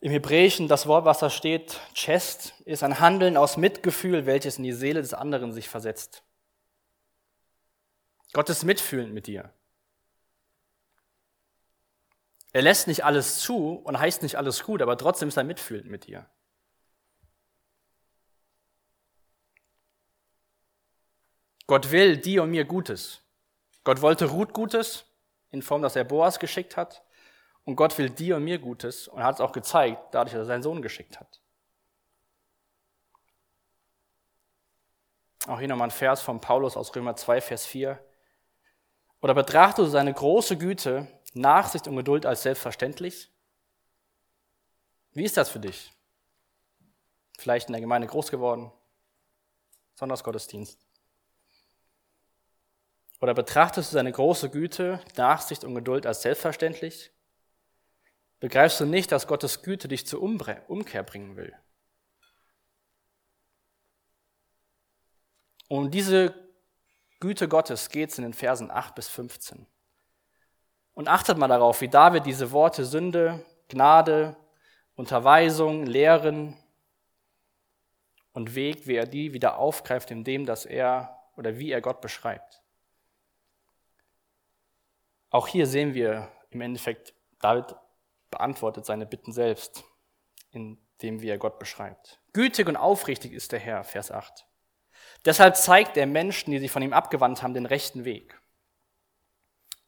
[0.00, 4.64] Im Hebräischen das Wort, was da steht, Chest, ist ein Handeln aus Mitgefühl, welches in
[4.64, 6.22] die Seele des anderen sich versetzt.
[8.32, 9.52] Gott ist mitfühlend mit dir.
[12.52, 15.90] Er lässt nicht alles zu und heißt nicht alles gut, aber trotzdem ist er mitfühlend
[15.90, 16.28] mit dir.
[21.66, 23.22] Gott will dir und mir Gutes.
[23.84, 25.04] Gott wollte Ruth Gutes
[25.50, 27.05] in Form, dass er Boas geschickt hat.
[27.66, 30.46] Und Gott will dir und mir Gutes und hat es auch gezeigt, dadurch, dass er
[30.46, 31.40] seinen Sohn geschickt hat.
[35.48, 37.98] Auch hier nochmal ein Vers von Paulus aus Römer 2, Vers 4.
[39.20, 43.32] Oder betrachtest du seine große Güte, Nachsicht und Geduld als selbstverständlich?
[45.12, 45.92] Wie ist das für dich?
[47.36, 48.70] Vielleicht in der Gemeinde groß geworden,
[49.96, 50.78] Sonntagsgottesdienst.
[53.20, 57.10] Oder betrachtest du seine große Güte, Nachsicht und Geduld als selbstverständlich?
[58.40, 61.54] Begreifst du nicht, dass Gottes Güte dich zur Umkehr bringen will?
[65.68, 66.34] Um diese
[67.18, 69.66] Güte Gottes geht es in den Versen 8 bis 15.
[70.94, 74.36] Und achtet mal darauf, wie David diese Worte Sünde, Gnade,
[74.94, 76.56] Unterweisung, Lehren
[78.32, 82.62] und Weg, wie er die wieder aufgreift, indem dass er oder wie er Gott beschreibt.
[85.30, 87.74] Auch hier sehen wir im Endeffekt, David
[88.36, 89.84] beantwortet seine Bitten selbst,
[90.50, 92.20] indem wie er Gott beschreibt.
[92.34, 94.46] Gütig und aufrichtig ist der Herr, Vers 8.
[95.24, 98.38] Deshalb zeigt er Menschen, die sich von ihm abgewandt haben, den rechten Weg.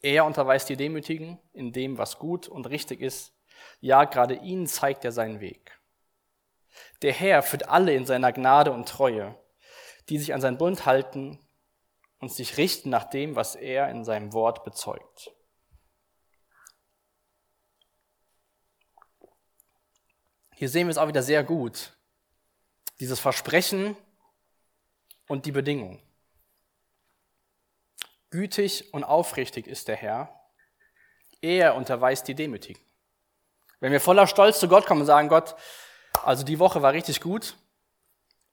[0.00, 3.34] Er unterweist die Demütigen in dem, was gut und richtig ist.
[3.80, 5.78] Ja, gerade ihnen zeigt er seinen Weg.
[7.02, 9.36] Der Herr führt alle in seiner Gnade und Treue,
[10.08, 11.38] die sich an seinen Bund halten
[12.18, 15.32] und sich richten nach dem, was er in seinem Wort bezeugt.
[20.58, 21.92] Hier sehen wir es auch wieder sehr gut.
[22.98, 23.96] Dieses Versprechen
[25.28, 26.02] und die Bedingung.
[28.30, 30.34] Gütig und aufrichtig ist der Herr.
[31.40, 32.82] Er unterweist die Demütigen.
[33.78, 35.54] Wenn wir voller Stolz zu Gott kommen und sagen, Gott,
[36.24, 37.56] also die Woche war richtig gut,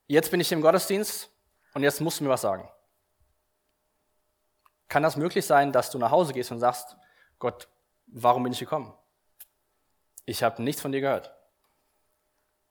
[0.05, 1.31] jetzt bin ich im Gottesdienst
[1.73, 2.69] und jetzt musst du mir was sagen.
[4.89, 6.97] Kann das möglich sein, dass du nach Hause gehst und sagst,
[7.39, 7.67] Gott,
[8.05, 8.93] warum bin ich gekommen?
[10.25, 11.35] Ich habe nichts von dir gehört.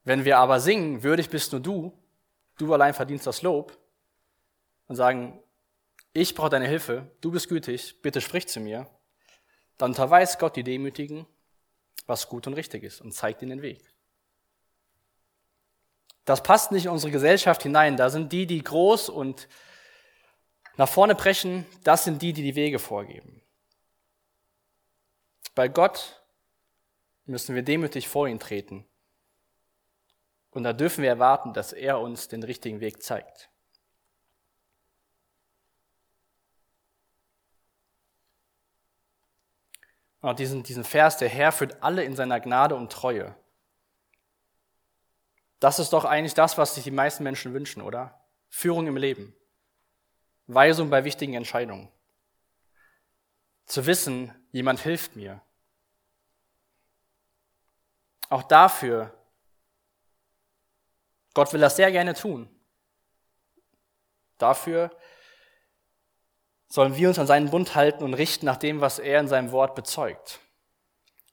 [0.05, 1.93] Wenn wir aber singen, würdig bist nur du,
[2.59, 3.79] du allein verdienst das Lob,
[4.87, 5.41] und sagen,
[6.13, 8.87] ich brauche deine Hilfe, du bist gütig, bitte sprich zu mir,
[9.79, 11.27] dann unterweist Gott die Demütigen,
[12.07, 13.95] was gut und richtig ist und zeigt ihnen den Weg.
[16.25, 17.97] Das passt nicht in unsere Gesellschaft hinein.
[17.97, 19.49] Da sind die, die groß und
[20.77, 23.43] nach vorne brechen, das sind die, die die Wege vorgeben.
[25.55, 26.23] Bei Gott
[27.27, 28.87] müssen wir demütig vor ihn treten.
[30.55, 33.51] Und da dürfen wir erwarten, dass er uns den richtigen Weg zeigt.
[40.21, 43.35] Und diesen, diesen Vers, der Herr führt alle in seiner Gnade und Treue.
[45.59, 48.25] Das ist doch eigentlich das, was sich die meisten Menschen wünschen, oder?
[48.49, 49.35] Führung im Leben.
[50.47, 51.91] Weisung bei wichtigen Entscheidungen.
[53.67, 55.43] Zu wissen, jemand hilft mir.
[58.29, 59.13] Auch dafür,
[61.35, 62.49] Gott will das sehr gerne tun.
[64.39, 64.91] Dafür
[66.69, 69.53] sollen wir uns an seinen Bund halten und richten nach dem, was er in seinem
[69.53, 70.41] Wort bezeugt.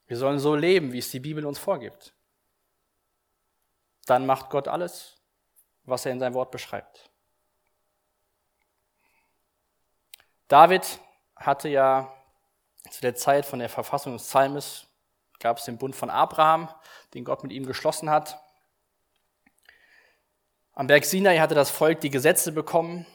[0.06, 2.14] Wir sollen so leben, wie es die Bibel uns vorgibt.
[4.06, 5.16] Dann macht Gott alles,
[5.84, 7.10] was er in seinem Wort beschreibt.
[10.48, 11.00] David
[11.36, 12.12] hatte ja
[12.90, 14.86] zu der Zeit von der Verfassung des Psalmes,
[15.38, 16.68] gab es den Bund von Abraham,
[17.14, 18.40] den Gott mit ihm geschlossen hat.
[20.74, 23.06] Am Berg Sinai hatte das Volk die Gesetze bekommen,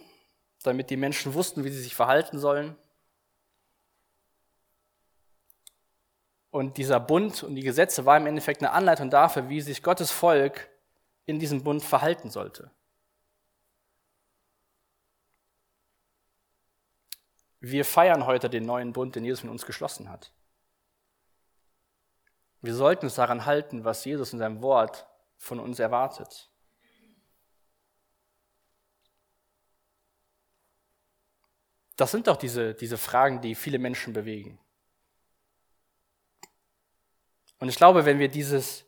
[0.64, 2.76] damit die Menschen wussten, wie sie sich verhalten sollen.
[6.52, 10.12] Und dieser Bund und die Gesetze war im Endeffekt eine Anleitung dafür, wie sich Gottes
[10.12, 10.70] Volk
[11.26, 12.72] in diesem Bund verhalten sollte.
[17.60, 20.32] Wir feiern heute den neuen Bund, den Jesus mit uns geschlossen hat.
[22.62, 26.50] Wir sollten uns daran halten, was Jesus in seinem Wort von uns erwartet.
[31.98, 34.60] Das sind doch diese, diese Fragen, die viele Menschen bewegen.
[37.60, 38.86] Und ich glaube, wenn wir dieses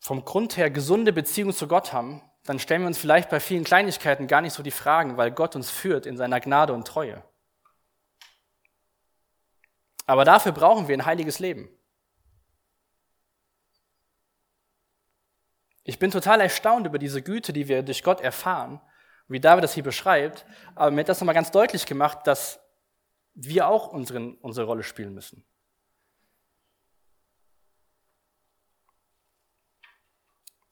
[0.00, 3.64] vom Grund her gesunde Beziehung zu Gott haben, dann stellen wir uns vielleicht bei vielen
[3.64, 7.22] Kleinigkeiten gar nicht so die Fragen, weil Gott uns führt in seiner Gnade und Treue.
[10.06, 11.68] Aber dafür brauchen wir ein heiliges Leben.
[15.84, 18.80] Ich bin total erstaunt über diese Güte, die wir durch Gott erfahren,
[19.30, 20.44] wie David das hier beschreibt.
[20.74, 22.60] Aber mir hat das nochmal ganz deutlich gemacht, dass
[23.34, 25.44] wir auch unseren, unsere Rolle spielen müssen.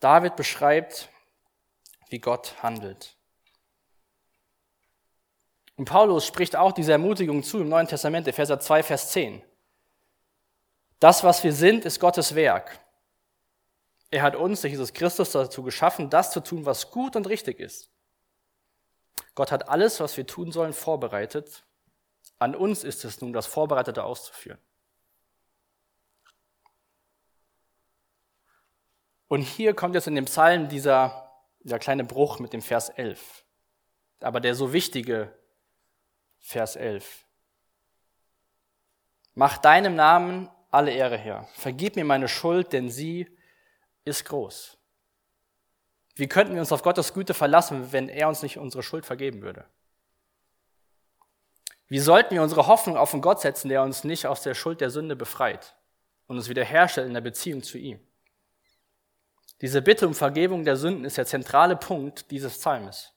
[0.01, 1.09] David beschreibt,
[2.11, 3.17] wie Gott handelt.
[5.77, 9.43] Und Paulus spricht auch diese Ermutigung zu im Neuen Testament, Epheser 2, Vers 10.
[10.99, 12.81] Das, was wir sind, ist Gottes Werk.
[14.11, 17.61] Er hat uns, durch Jesus Christus, dazu geschaffen, das zu tun, was gut und richtig
[17.61, 17.91] ist.
[19.39, 21.65] Gott hat alles, was wir tun sollen, vorbereitet.
[22.41, 24.59] An uns ist es nun, das Vorbereitete auszuführen.
[29.29, 33.45] Und hier kommt jetzt in dem Psalm dieser, dieser kleine Bruch mit dem Vers 11.
[34.19, 35.33] Aber der so wichtige
[36.41, 37.25] Vers 11.
[39.35, 41.47] Mach deinem Namen alle Ehre her.
[41.53, 43.29] Vergib mir meine Schuld, denn sie
[44.05, 44.78] ist groß.
[46.19, 49.41] Wie könnten wir uns auf Gottes Güte verlassen, wenn er uns nicht unsere Schuld vergeben
[49.41, 49.67] würde?
[51.87, 54.81] Wie sollten wir unsere Hoffnung auf einen Gott setzen, der uns nicht aus der Schuld
[54.81, 55.77] der Sünde befreit
[56.27, 58.05] und uns wiederherstellt in der Beziehung zu ihm?
[59.61, 63.15] Diese Bitte um Vergebung der Sünden ist der zentrale Punkt dieses Psalmes.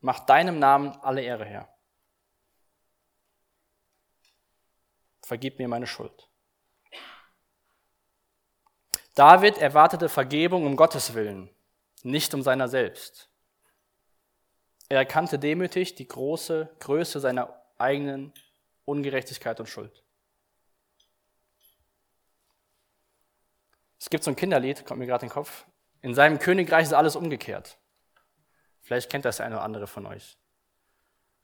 [0.00, 1.68] Mach deinem Namen alle Ehre her.
[5.22, 6.27] Vergib mir meine Schuld.
[9.18, 11.50] David erwartete Vergebung um Gottes Willen,
[12.04, 13.28] nicht um seiner selbst.
[14.88, 18.32] Er erkannte demütig die große Größe seiner eigenen
[18.84, 20.04] Ungerechtigkeit und Schuld.
[23.98, 25.66] Es gibt so ein Kinderlied, kommt mir gerade in den Kopf.
[26.00, 27.76] In seinem Königreich ist alles umgekehrt.
[28.82, 30.38] Vielleicht kennt das der eine oder andere von euch.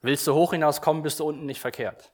[0.00, 2.13] Willst du hoch hinauskommen, bist du unten nicht verkehrt.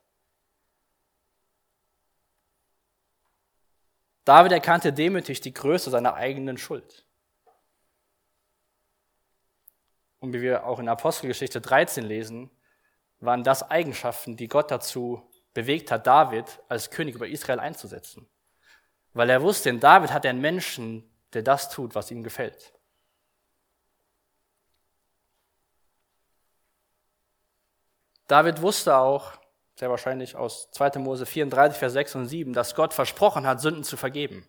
[4.25, 7.07] David erkannte demütig die Größe seiner eigenen Schuld.
[10.21, 12.51] Und wie wir auch in Apostelgeschichte 13 lesen,
[13.21, 18.29] waren das Eigenschaften, die Gott dazu bewegt hat, David als König über Israel einzusetzen.
[19.13, 22.73] Weil er wusste, in David hat er einen Menschen, der das tut, was ihm gefällt.
[28.27, 29.33] David wusste auch,
[29.81, 30.99] sehr wahrscheinlich aus 2.
[30.99, 34.47] Mose 34, Vers 6 und 7, dass Gott versprochen hat, Sünden zu vergeben.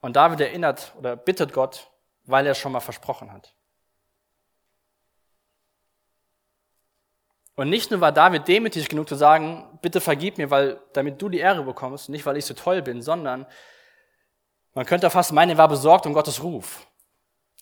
[0.00, 1.90] Und David erinnert oder bittet Gott,
[2.26, 3.56] weil er es schon mal versprochen hat.
[7.56, 11.28] Und nicht nur war David demütig genug zu sagen, bitte vergib mir, weil damit du
[11.28, 13.46] die Ehre bekommst, nicht weil ich so toll bin, sondern
[14.74, 16.86] man könnte fast meinen, er war besorgt um Gottes Ruf.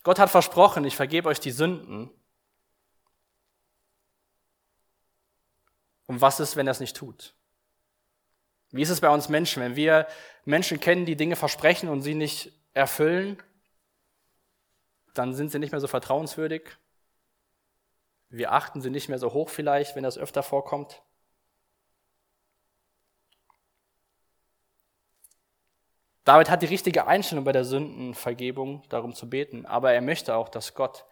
[0.02, 2.10] Gott hat versprochen, ich vergebe euch die Sünden.
[6.06, 7.34] Und was ist, wenn er es nicht tut?
[8.70, 10.06] Wie ist es bei uns Menschen, wenn wir
[10.44, 13.42] Menschen kennen, die Dinge versprechen und sie nicht erfüllen,
[15.14, 16.62] dann sind sie nicht mehr so vertrauenswürdig.
[18.30, 21.02] Wir achten sie nicht mehr so hoch vielleicht, wenn das öfter vorkommt.
[26.24, 30.48] David hat die richtige Einstellung bei der Sündenvergebung, darum zu beten, aber er möchte auch,
[30.48, 31.04] dass Gott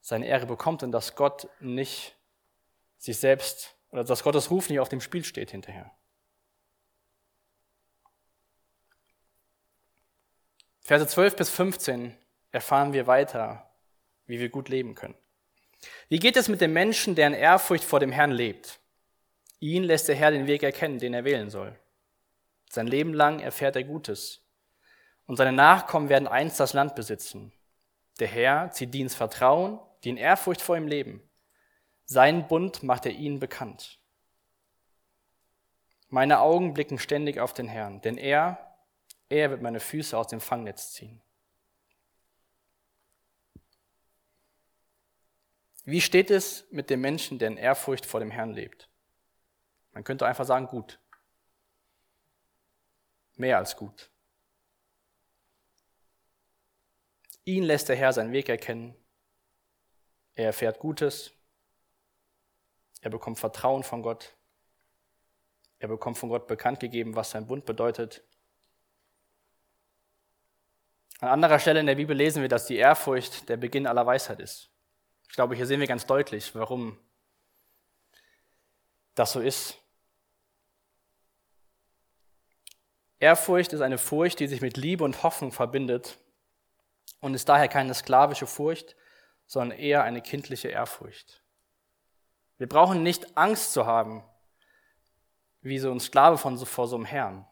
[0.00, 2.16] seine Ehre bekommt und dass Gott nicht
[2.98, 5.92] sich selbst oder dass Gottes Ruf nicht auf dem Spiel steht hinterher.
[10.80, 12.14] Verse 12 bis 15
[12.50, 13.70] erfahren wir weiter,
[14.26, 15.14] wie wir gut leben können.
[16.08, 18.80] Wie geht es mit dem Menschen, der in Ehrfurcht vor dem Herrn lebt?
[19.60, 21.78] Ihn lässt der Herr den Weg erkennen, den er wählen soll.
[22.74, 24.42] Sein Leben lang erfährt er Gutes.
[25.26, 27.52] Und seine Nachkommen werden einst das Land besitzen.
[28.18, 31.22] Der Herr zieht die ins Vertrauen, die in Ehrfurcht vor ihm leben.
[32.04, 34.00] Seinen Bund macht er ihnen bekannt.
[36.08, 38.76] Meine Augen blicken ständig auf den Herrn, denn er,
[39.28, 41.22] er wird meine Füße aus dem Fangnetz ziehen.
[45.84, 48.88] Wie steht es mit dem Menschen, der in Ehrfurcht vor dem Herrn lebt?
[49.92, 50.98] Man könnte einfach sagen, gut.
[53.36, 54.10] Mehr als gut.
[57.44, 58.96] Ihn lässt der Herr seinen Weg erkennen.
[60.34, 61.32] Er erfährt Gutes.
[63.00, 64.34] Er bekommt Vertrauen von Gott.
[65.78, 68.24] Er bekommt von Gott bekannt gegeben, was sein Bund bedeutet.
[71.20, 74.40] An anderer Stelle in der Bibel lesen wir, dass die Ehrfurcht der Beginn aller Weisheit
[74.40, 74.70] ist.
[75.28, 76.98] Ich glaube, hier sehen wir ganz deutlich, warum
[79.14, 79.78] das so ist.
[83.24, 86.18] Ehrfurcht ist eine Furcht, die sich mit Liebe und Hoffnung verbindet
[87.20, 88.96] und ist daher keine sklavische Furcht,
[89.46, 91.42] sondern eher eine kindliche Ehrfurcht.
[92.58, 94.22] Wir brauchen nicht Angst zu haben,
[95.62, 97.46] wie so ein Sklave von vor so einem Herrn,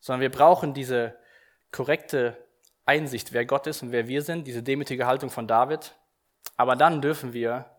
[0.00, 1.18] sondern wir brauchen diese
[1.72, 2.36] korrekte
[2.84, 5.96] Einsicht, wer Gott ist und wer wir sind, diese demütige Haltung von David.
[6.58, 7.74] Aber dann dürfen wir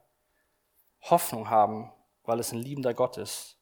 [1.01, 3.58] Hoffnung haben, weil es ein liebender Gott ist,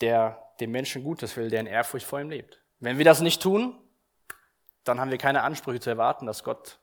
[0.00, 2.62] der dem Menschen Gutes will, der in Ehrfurcht vor ihm lebt.
[2.78, 3.78] Wenn wir das nicht tun,
[4.84, 6.78] dann haben wir keine Ansprüche zu erwarten, dass Gott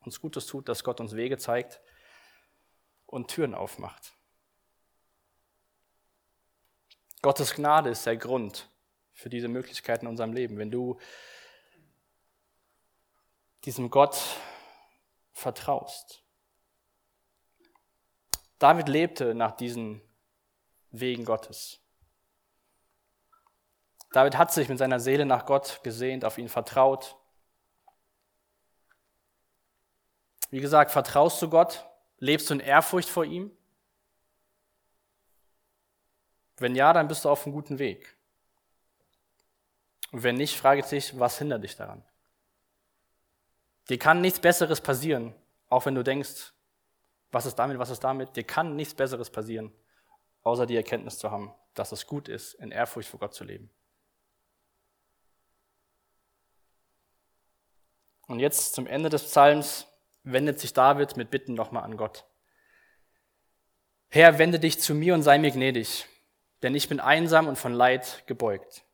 [0.00, 1.80] uns Gutes tut, dass Gott uns Wege zeigt
[3.06, 4.12] und Türen aufmacht.
[7.22, 8.68] Gottes Gnade ist der Grund
[9.12, 10.58] für diese Möglichkeiten in unserem Leben.
[10.58, 10.98] Wenn du
[13.64, 14.20] diesem Gott
[15.32, 16.22] vertraust.
[18.58, 20.00] David lebte nach diesen
[20.90, 21.83] Wegen Gottes.
[24.14, 27.16] David hat sich mit seiner Seele nach Gott gesehnt, auf ihn vertraut.
[30.50, 31.84] Wie gesagt, vertraust du Gott?
[32.20, 33.50] Lebst du in Ehrfurcht vor ihm?
[36.58, 38.16] Wenn ja, dann bist du auf einem guten Weg.
[40.12, 42.04] Und wenn nicht, frage dich, was hindert dich daran?
[43.88, 45.34] Dir kann nichts Besseres passieren,
[45.68, 46.52] auch wenn du denkst,
[47.32, 48.36] was ist damit, was ist damit?
[48.36, 49.72] Dir kann nichts Besseres passieren,
[50.44, 53.72] außer die Erkenntnis zu haben, dass es gut ist, in Ehrfurcht vor Gott zu leben.
[58.26, 59.86] Und jetzt zum Ende des Psalms
[60.22, 62.24] wendet sich David mit Bitten nochmal an Gott.
[64.08, 66.06] Herr, wende dich zu mir und sei mir gnädig,
[66.62, 68.84] denn ich bin einsam und von Leid gebeugt.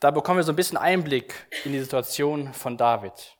[0.00, 3.38] Da bekommen wir so ein bisschen Einblick in die Situation von David.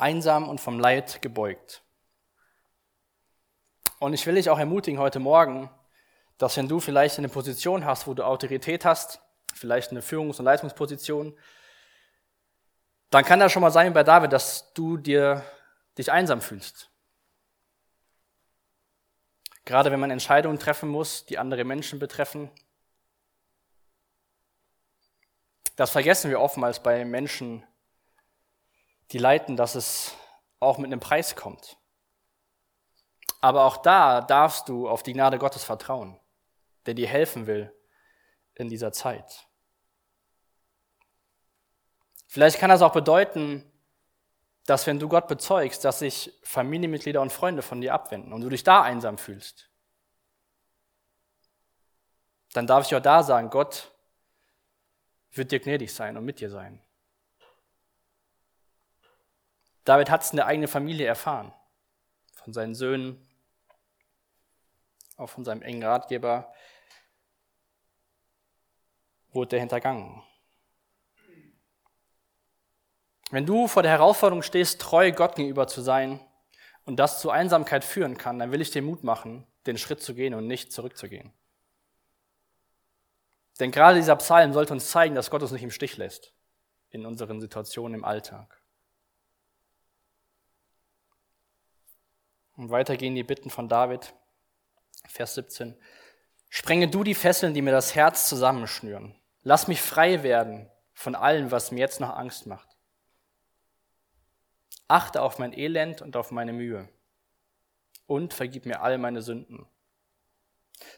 [0.00, 1.82] einsam und vom Leid gebeugt.
[3.98, 5.70] Und ich will dich auch ermutigen heute Morgen,
[6.40, 9.20] dass wenn du vielleicht eine Position hast, wo du Autorität hast,
[9.52, 11.38] vielleicht eine Führungs- und Leitungsposition,
[13.10, 15.44] dann kann das schon mal sein bei David, dass du dir
[15.98, 16.90] dich einsam fühlst.
[19.66, 22.50] Gerade wenn man Entscheidungen treffen muss, die andere Menschen betreffen.
[25.76, 27.66] Das vergessen wir oftmals bei Menschen,
[29.12, 30.14] die leiten, dass es
[30.58, 31.76] auch mit einem Preis kommt.
[33.40, 36.19] Aber auch da darfst du auf die Gnade Gottes vertrauen,
[36.86, 37.74] der dir helfen will
[38.54, 39.46] in dieser Zeit.
[42.26, 43.70] Vielleicht kann das auch bedeuten,
[44.66, 48.48] dass wenn du Gott bezeugst, dass sich Familienmitglieder und Freunde von dir abwenden und du
[48.48, 49.68] dich da einsam fühlst,
[52.52, 53.92] dann darf ich auch da sagen, Gott
[55.32, 56.80] wird dir gnädig sein und mit dir sein.
[59.84, 61.52] David hat es in der eigenen Familie erfahren.
[62.34, 63.28] Von seinen Söhnen,
[65.16, 66.52] auch von seinem engen Ratgeber
[69.32, 70.22] wurde er hintergangen.
[73.30, 76.20] Wenn du vor der Herausforderung stehst, treu Gott gegenüber zu sein
[76.84, 80.14] und das zu Einsamkeit führen kann, dann will ich dir Mut machen, den Schritt zu
[80.14, 81.32] gehen und nicht zurückzugehen.
[83.60, 86.32] Denn gerade dieser Psalm sollte uns zeigen, dass Gott uns nicht im Stich lässt
[86.88, 88.60] in unseren Situationen im Alltag.
[92.56, 94.12] Und weiter gehen die Bitten von David.
[95.06, 95.76] Vers 17.
[96.48, 99.14] Sprenge du die Fesseln, die mir das Herz zusammenschnüren.
[99.42, 102.68] Lass mich frei werden von allem, was mir jetzt noch Angst macht.
[104.88, 106.88] Achte auf mein Elend und auf meine Mühe.
[108.06, 109.66] Und vergib mir all meine Sünden.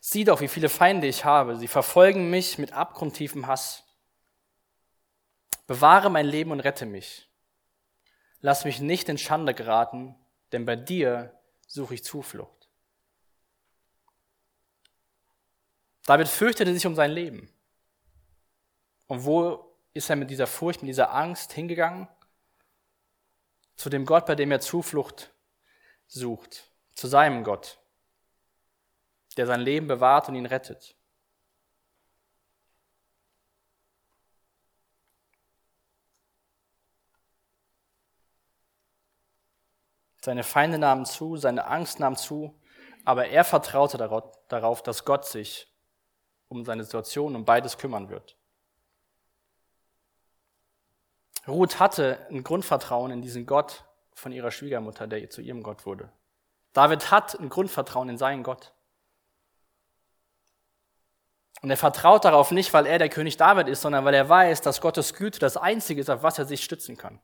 [0.00, 1.56] Sieh doch, wie viele Feinde ich habe.
[1.56, 3.84] Sie verfolgen mich mit abgrundtiefem Hass.
[5.66, 7.28] Bewahre mein Leben und rette mich.
[8.40, 10.16] Lass mich nicht in Schande geraten,
[10.50, 12.68] denn bei dir suche ich Zuflucht.
[16.06, 17.52] David fürchtete sich um sein Leben.
[19.12, 22.08] Und wo ist er mit dieser Furcht, mit dieser Angst hingegangen?
[23.76, 25.34] Zu dem Gott, bei dem er Zuflucht
[26.06, 27.78] sucht, zu seinem Gott,
[29.36, 30.96] der sein Leben bewahrt und ihn rettet.
[40.24, 42.58] Seine Feinde nahmen zu, seine Angst nahm zu,
[43.04, 43.98] Aber er vertraute
[44.48, 45.70] darauf, dass Gott sich
[46.48, 48.38] um seine Situation, um beides kümmern wird.
[51.46, 53.84] Ruth hatte ein Grundvertrauen in diesen Gott
[54.14, 56.10] von ihrer Schwiegermutter, der zu ihrem Gott wurde.
[56.72, 58.72] David hat ein Grundvertrauen in seinen Gott.
[61.62, 64.62] Und er vertraut darauf nicht, weil er der König David ist, sondern weil er weiß,
[64.62, 67.20] dass Gottes Güte das Einzige ist, auf was er sich stützen kann.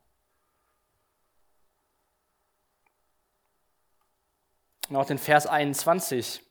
[4.89, 6.43] Und auch den Vers 21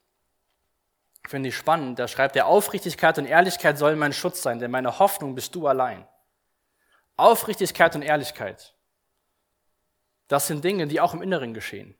[1.28, 1.97] finde ich spannend.
[1.99, 5.68] Da schreibt er, Aufrichtigkeit und Ehrlichkeit sollen mein Schutz sein, denn meine Hoffnung bist du
[5.68, 6.07] allein.
[7.18, 8.76] Aufrichtigkeit und Ehrlichkeit,
[10.28, 11.97] das sind Dinge, die auch im Inneren geschehen.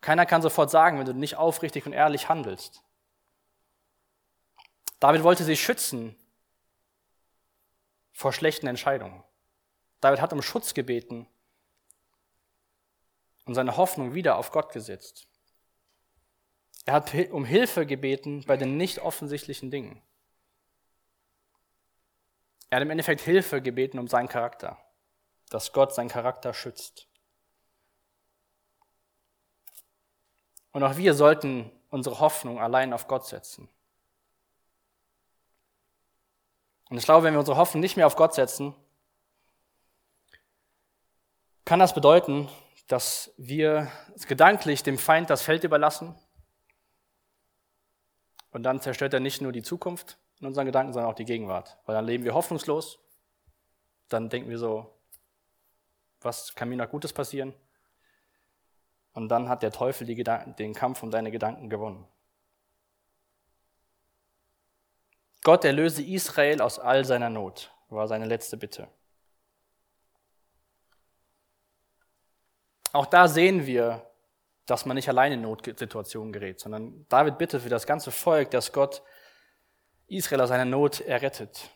[0.00, 2.82] Keiner kann sofort sagen, wenn du nicht aufrichtig und ehrlich handelst.
[4.98, 6.14] David wollte sich schützen
[8.12, 9.24] vor schlechten Entscheidungen.
[10.00, 11.26] David hat um Schutz gebeten
[13.46, 15.26] und seine Hoffnung wieder auf Gott gesetzt.
[16.84, 20.02] Er hat um Hilfe gebeten bei den nicht offensichtlichen Dingen.
[22.70, 24.78] Er hat im Endeffekt Hilfe gebeten um seinen Charakter,
[25.50, 27.08] dass Gott seinen Charakter schützt.
[30.72, 33.68] Und auch wir sollten unsere Hoffnung allein auf Gott setzen.
[36.88, 38.74] Und ich glaube, wenn wir unsere Hoffnung nicht mehr auf Gott setzen,
[41.64, 42.48] kann das bedeuten,
[42.86, 43.90] dass wir
[44.28, 46.16] gedanklich dem Feind das Feld überlassen.
[48.52, 51.78] Und dann zerstört er nicht nur die Zukunft in unseren Gedanken, sondern auch die Gegenwart.
[51.86, 52.98] Weil dann leben wir hoffnungslos.
[54.08, 54.92] Dann denken wir so,
[56.20, 57.54] was kann mir noch Gutes passieren?
[59.12, 62.06] Und dann hat der Teufel den Kampf um deine Gedanken gewonnen.
[65.42, 68.88] Gott erlöse Israel aus all seiner Not, war seine letzte Bitte.
[72.92, 74.06] Auch da sehen wir,
[74.66, 78.72] dass man nicht alleine in Notsituationen gerät, sondern David bittet für das ganze Volk, dass
[78.72, 79.02] Gott
[80.10, 81.70] Israel aus seiner Not errettet.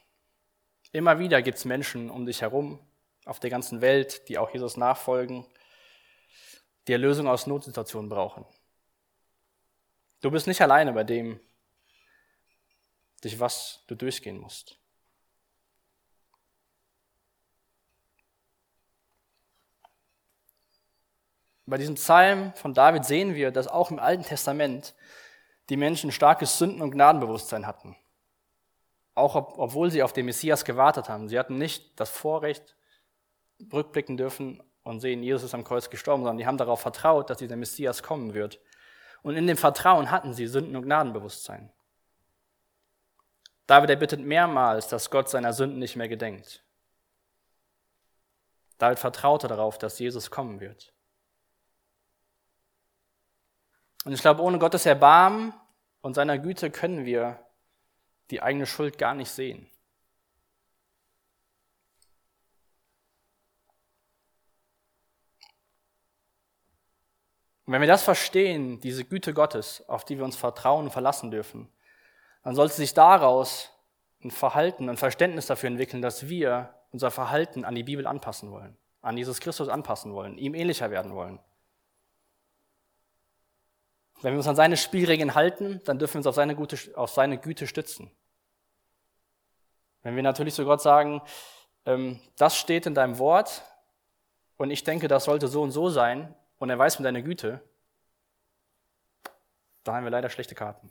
[0.90, 2.80] Immer wieder gibt es Menschen um dich herum,
[3.24, 5.46] auf der ganzen Welt, die auch Jesus nachfolgen,
[6.86, 8.44] die Erlösung aus Notsituationen brauchen.
[10.20, 11.40] Du bist nicht alleine bei dem,
[13.22, 14.78] durch was du durchgehen musst.
[21.66, 24.94] Bei diesem Psalm von David sehen wir, dass auch im Alten Testament
[25.70, 27.96] die Menschen starkes Sünden- und Gnadenbewusstsein hatten.
[29.14, 31.28] Auch ob, obwohl sie auf den Messias gewartet haben.
[31.28, 32.76] Sie hatten nicht das Vorrecht,
[33.72, 37.38] rückblicken dürfen und sehen, Jesus ist am Kreuz gestorben, sondern die haben darauf vertraut, dass
[37.38, 38.60] dieser Messias kommen wird.
[39.22, 41.72] Und in dem Vertrauen hatten sie Sünden- und Gnadenbewusstsein.
[43.66, 46.62] David erbittet mehrmals, dass Gott seiner Sünden nicht mehr gedenkt.
[48.76, 50.92] David vertraute darauf, dass Jesus kommen wird.
[54.04, 55.54] Und ich glaube, ohne Gottes Erbarmen
[56.02, 57.38] und seiner Güte können wir
[58.30, 59.68] die eigene Schuld gar nicht sehen.
[67.66, 71.30] Und wenn wir das verstehen, diese Güte Gottes, auf die wir uns vertrauen und verlassen
[71.30, 71.68] dürfen,
[72.42, 73.70] dann sollte sich daraus
[74.22, 78.76] ein Verhalten, ein Verständnis dafür entwickeln, dass wir unser Verhalten an die Bibel anpassen wollen,
[79.00, 81.40] an Jesus Christus anpassen wollen, ihm ähnlicher werden wollen.
[84.24, 87.10] Wenn wir uns an seine Spielregeln halten, dann dürfen wir uns auf seine, Gute, auf
[87.10, 88.10] seine Güte stützen.
[90.02, 91.20] Wenn wir natürlich zu Gott sagen,
[91.84, 93.62] ähm, das steht in deinem Wort
[94.56, 97.60] und ich denke, das sollte so und so sein und er weiß mit deiner Güte,
[99.82, 100.90] da haben wir leider schlechte Karten.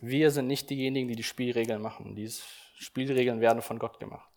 [0.00, 2.14] Wir sind nicht diejenigen, die die Spielregeln machen.
[2.14, 2.30] Die
[2.76, 4.33] Spielregeln werden von Gott gemacht.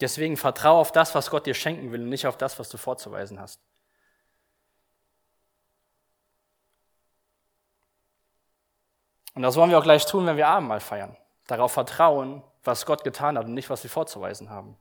[0.00, 2.76] Deswegen vertraue auf das, was Gott dir schenken will und nicht auf das, was du
[2.76, 3.60] vorzuweisen hast.
[9.34, 11.16] Und das wollen wir auch gleich tun, wenn wir Abendmahl feiern.
[11.46, 14.76] Darauf vertrauen, was Gott getan hat und nicht, was wir vorzuweisen haben.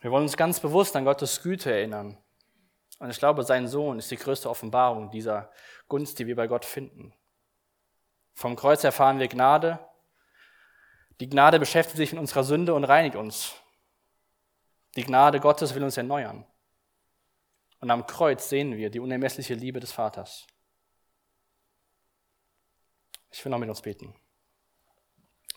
[0.00, 2.18] Wir wollen uns ganz bewusst an Gottes Güte erinnern
[2.98, 5.50] und ich glaube, sein Sohn ist die größte Offenbarung dieser
[5.88, 7.12] Gunst, die wir bei Gott finden.
[8.34, 9.78] Vom Kreuz erfahren wir Gnade.
[11.20, 13.54] Die Gnade beschäftigt sich mit unserer Sünde und reinigt uns.
[14.96, 16.44] Die Gnade Gottes will uns erneuern.
[17.80, 20.46] Und am Kreuz sehen wir die unermessliche Liebe des Vaters.
[23.30, 24.14] Ich will noch mit uns beten.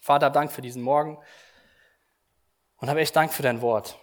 [0.01, 1.17] Vater, Dank für diesen Morgen
[2.77, 3.97] und habe echt Dank für dein Wort.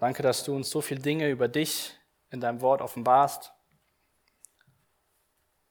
[0.00, 1.96] Danke, dass du uns so viele Dinge über dich
[2.30, 3.52] in deinem Wort offenbarst.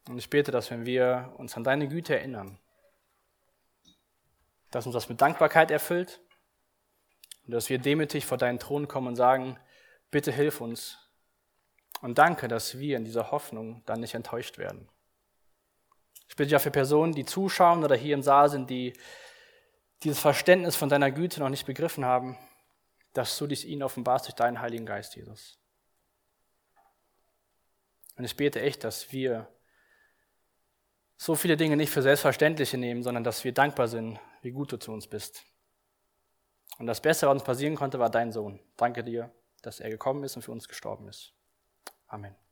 [0.07, 2.59] Und ich bete, dass wenn wir uns an deine Güte erinnern,
[4.73, 6.19] dass uns das mit Dankbarkeit erfüllt
[7.45, 9.59] Und dass wir demütig vor deinen Thron kommen und sagen,
[10.09, 10.97] bitte hilf uns.
[12.01, 14.89] Und danke, dass wir in dieser Hoffnung dann nicht enttäuscht werden.
[16.27, 18.93] Ich bitte ja für Personen, die zuschauen oder hier im Saal sind, die
[20.01, 22.37] dieses Verständnis von deiner Güte noch nicht begriffen haben,
[23.13, 25.59] dass du dich ihnen offenbarst durch deinen Heiligen Geist, Jesus.
[28.15, 29.47] Und ich bete echt, dass wir
[31.17, 34.77] so viele Dinge nicht für selbstverständliche nehmen, sondern dass wir dankbar sind, wie gut du
[34.77, 35.43] zu uns bist.
[36.77, 38.59] Und das Beste, was uns passieren konnte, war dein Sohn.
[38.77, 39.31] Danke dir,
[39.61, 41.33] dass er gekommen ist und für uns gestorben ist.
[42.07, 42.42] Amen.